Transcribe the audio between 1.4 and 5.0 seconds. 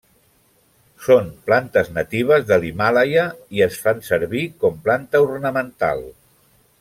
plantes natives de l'Himàlaia i es fan servir com